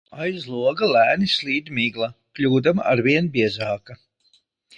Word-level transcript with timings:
Aiz 0.23 0.45
loga 0.53 0.87
lēni 0.95 1.29
slīd 1.33 1.69
migla, 1.81 2.07
kļūdama 2.39 2.87
aizvien 2.93 3.31
biezāka. 3.37 4.01